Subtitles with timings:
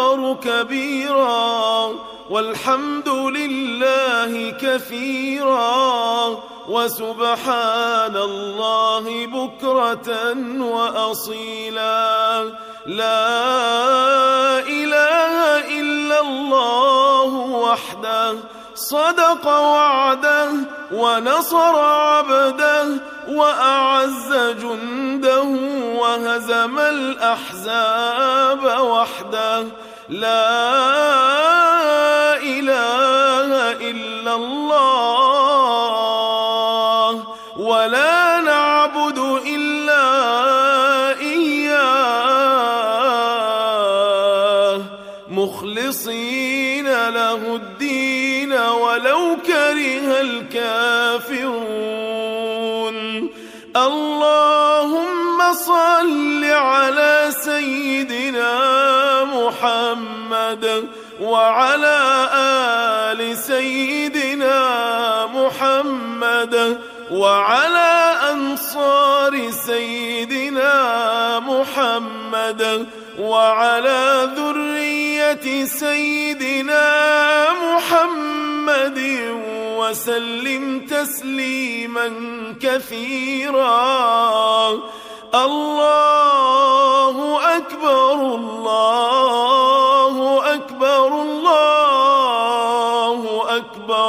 [0.00, 1.94] أكبر كبيرا
[2.30, 12.44] والحمد لله كثيرا وسبحان الله بكرة وأصيلا.
[12.86, 15.34] لا إله
[15.80, 18.36] إلا الله وحده
[18.74, 20.50] صدق وعده
[20.92, 22.88] ونصر عبده
[23.28, 25.42] وأعز جنده
[26.00, 29.66] وهزم الأحزاب وحده.
[30.10, 30.42] لا
[32.42, 33.50] إله
[33.90, 35.60] إلا الله
[37.56, 40.06] ولا نعبد إلا
[41.20, 41.70] إياه.
[45.30, 51.70] مخلصين له الدين ولو كره الكافرون.
[53.76, 57.19] اللهم صل على
[59.60, 60.88] محمد
[61.20, 62.28] وعلى
[63.12, 64.56] آل سيدنا
[65.26, 66.78] محمد
[67.10, 70.74] وعلى أنصار سيدنا
[71.40, 72.86] محمد
[73.18, 76.86] وعلى ذرية سيدنا
[77.52, 78.98] محمد
[79.76, 82.08] وسلم تسليما
[82.62, 83.70] كثيرا.
[85.34, 87.16] الله
[87.56, 89.49] أكبر الله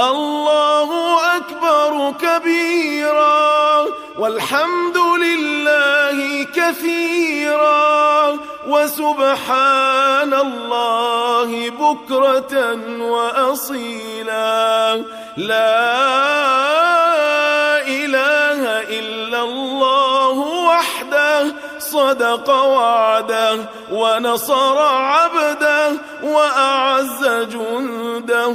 [0.00, 0.90] الله
[1.36, 3.86] أكبر كبيرا
[4.18, 12.54] والحمد لله كثيرا وسبحان الله بكرة
[13.00, 14.58] وأصيلا.
[15.36, 16.27] لا
[22.08, 25.92] صدق وعده ونصر عبده
[26.22, 28.48] وأعز جنده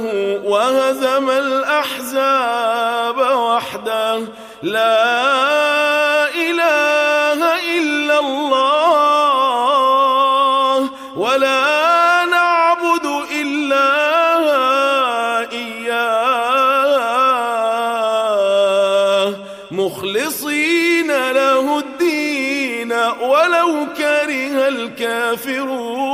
[0.44, 4.20] وهزم الأحزاب وحده.
[4.62, 7.40] لا إله
[7.78, 9.20] إلا الله
[11.16, 13.06] ولا نعبد
[13.40, 13.88] إلا
[15.52, 16.24] إياه.
[19.70, 22.33] مخلصين له الدين
[23.20, 26.04] ولو كره الكافرون.